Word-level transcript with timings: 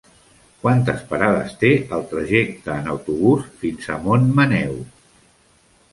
Quantes 0.61 1.03
parades 1.11 1.51
té 1.63 1.71
el 1.99 2.07
trajecte 2.15 2.73
en 2.79 2.89
autobús 2.95 3.47
fins 3.61 3.93
a 3.93 3.99
Montmaneu? 4.07 4.77